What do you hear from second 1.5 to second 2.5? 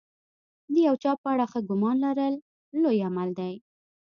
ښه ګمان لرل